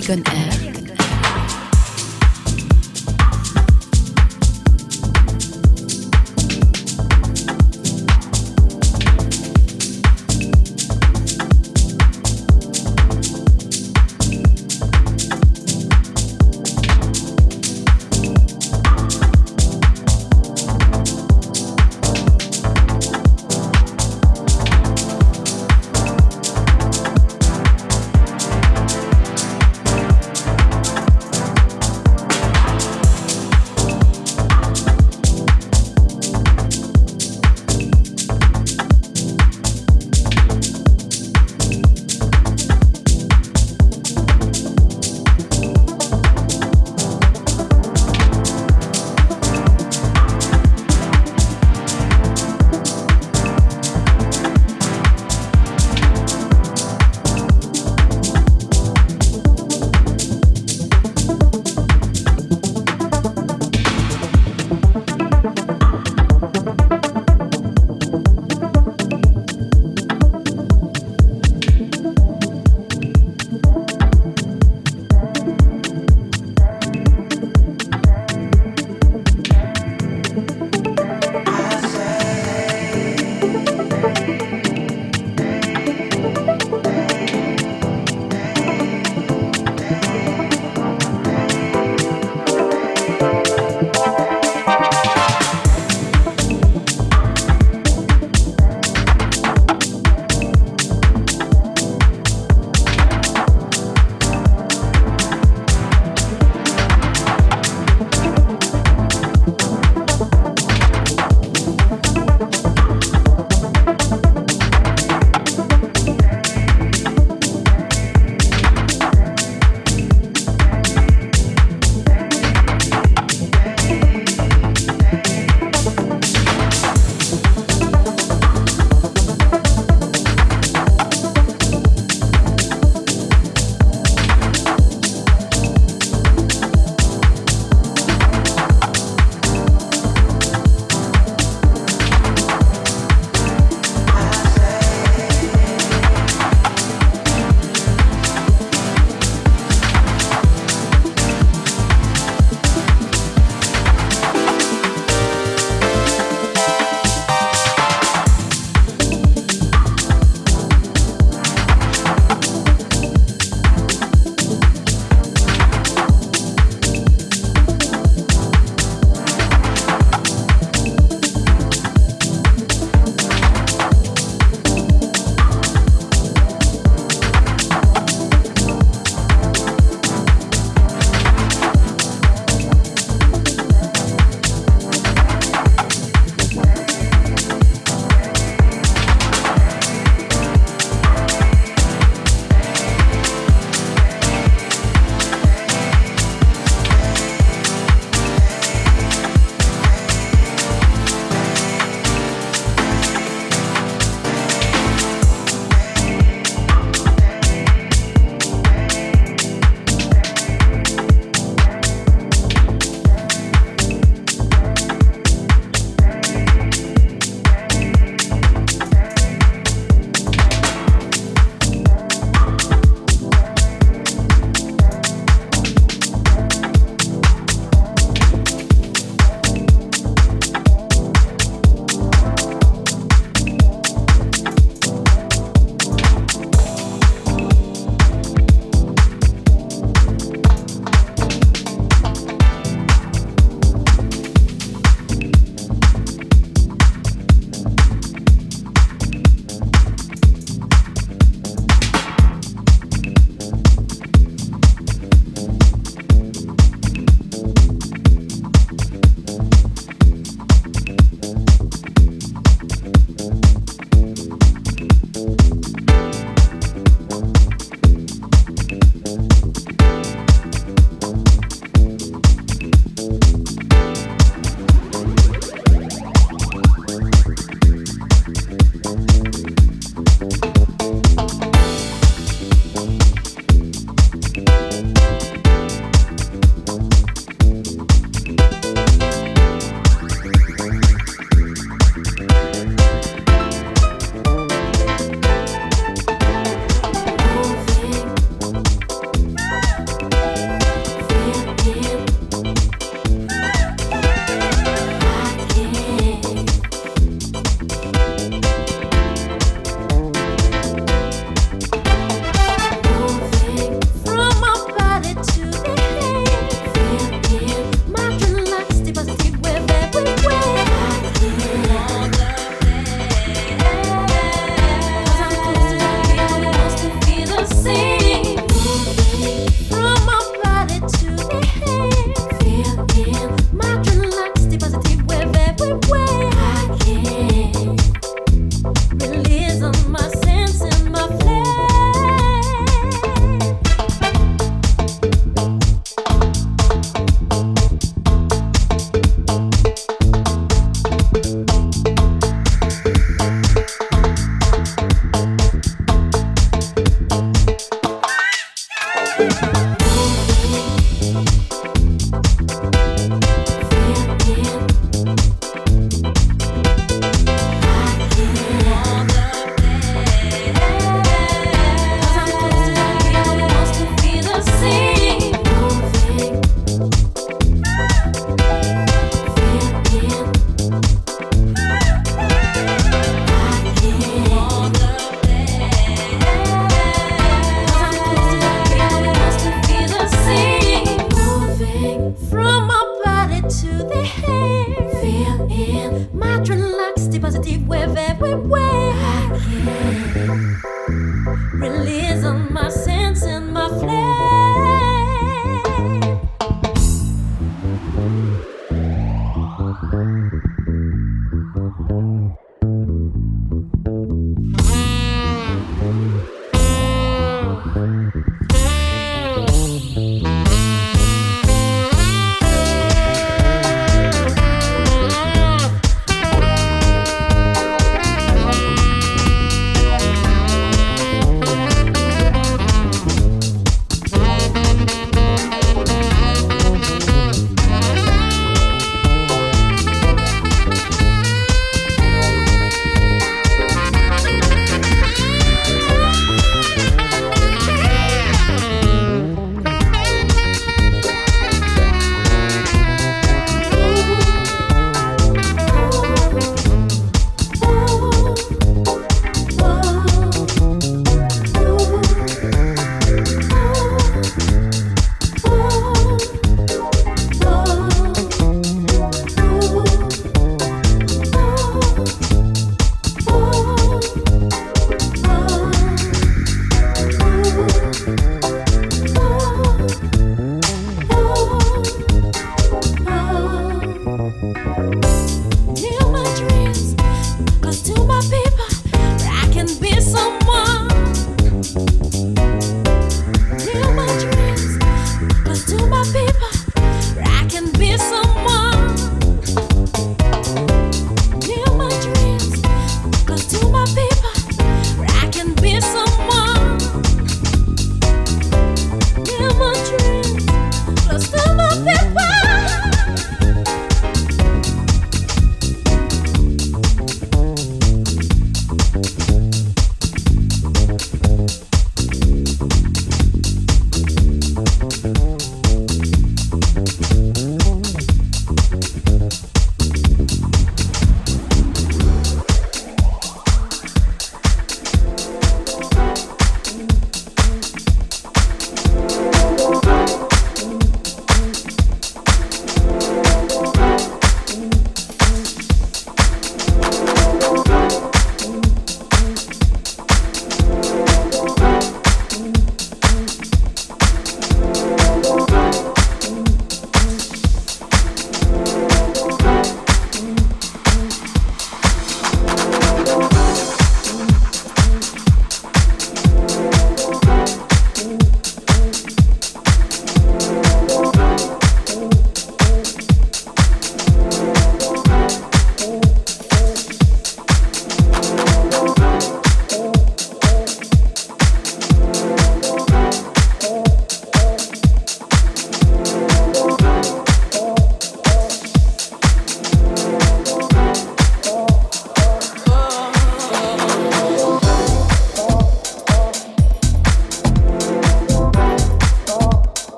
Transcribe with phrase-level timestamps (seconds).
[0.00, 0.29] Balearic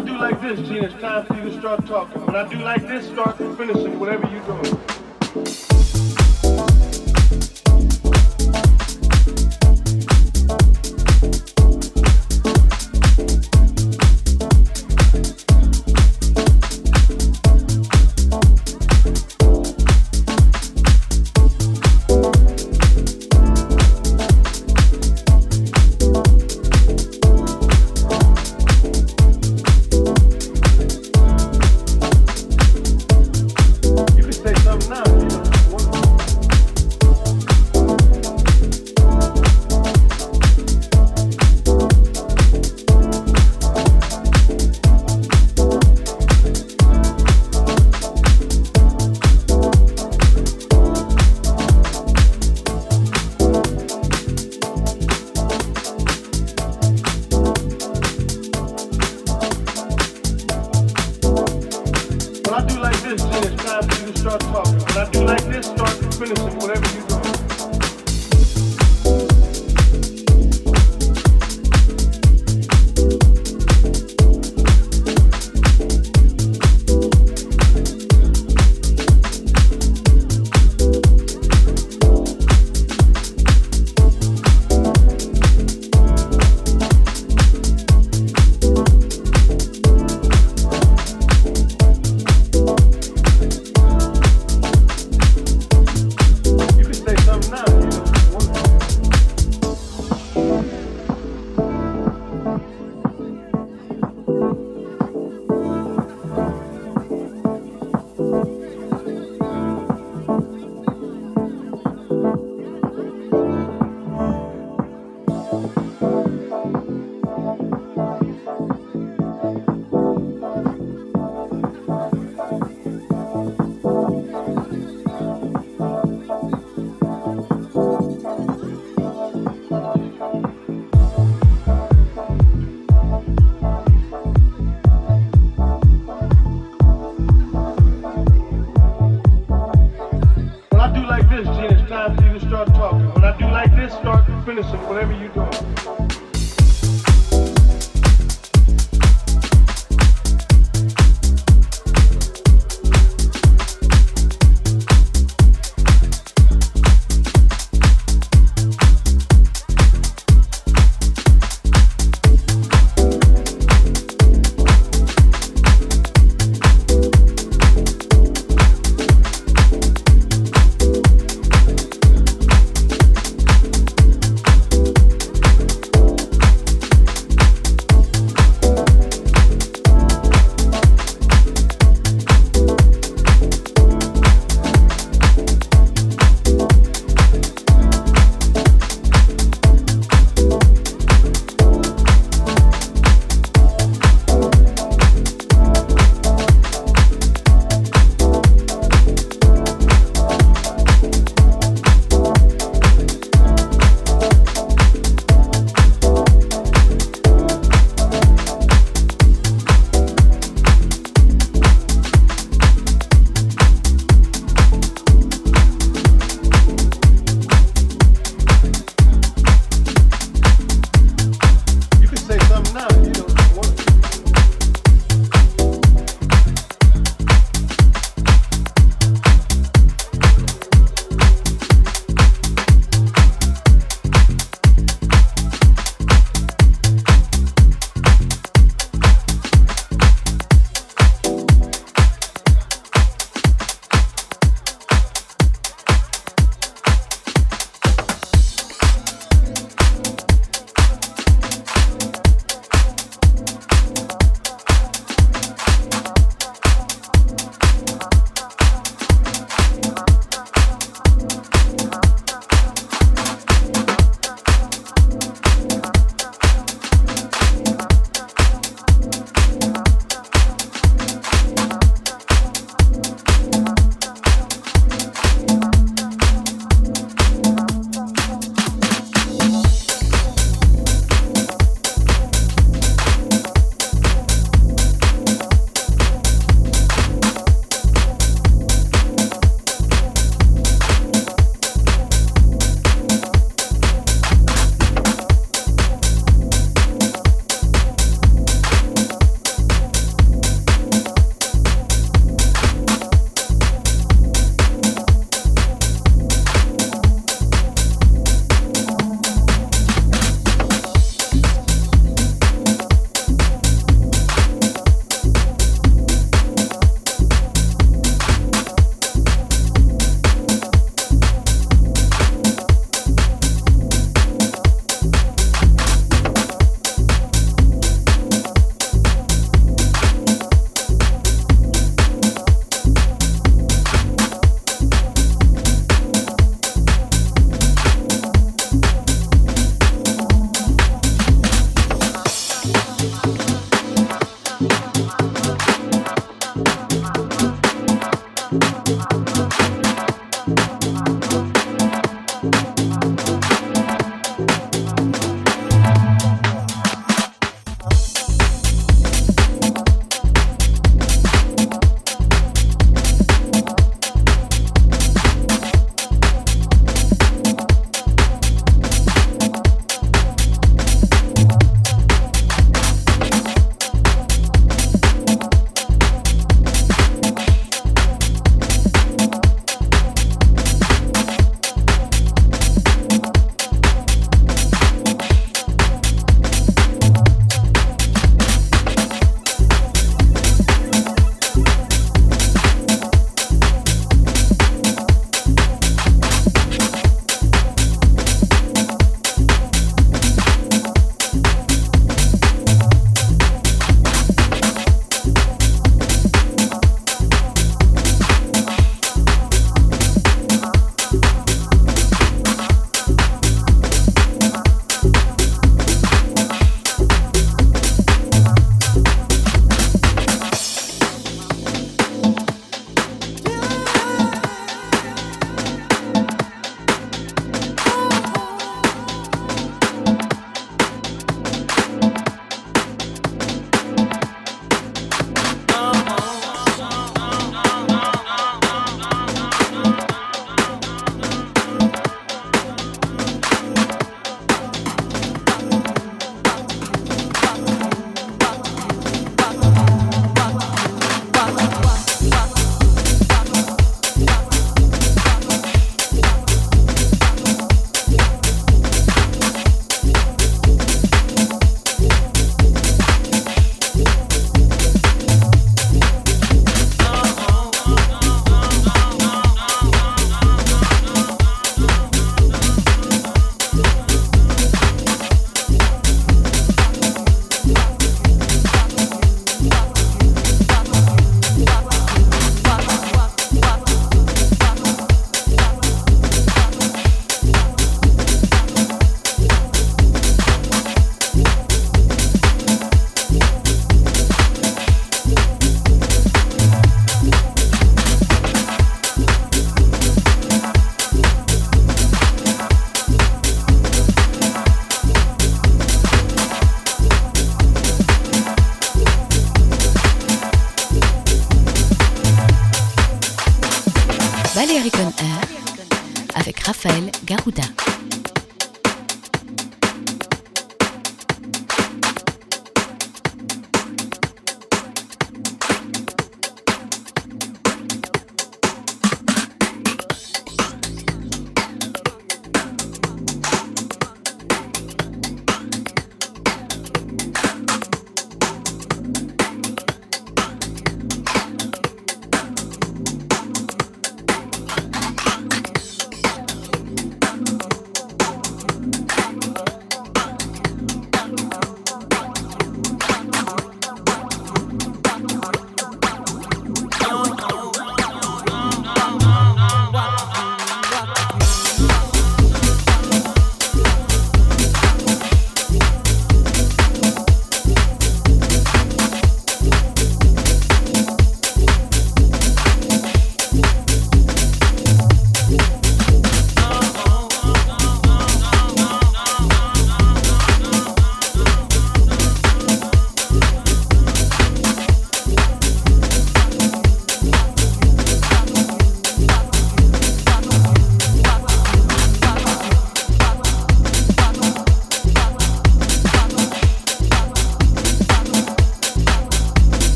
[0.00, 0.84] I do like this, Gene.
[0.84, 2.24] it's time for you to start talking.
[2.24, 5.69] When I do like this, start finishing whatever you're doing.